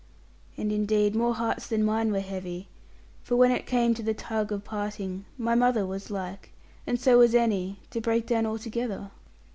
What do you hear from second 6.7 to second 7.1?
and